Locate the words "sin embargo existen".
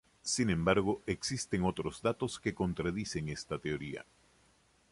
0.23-1.63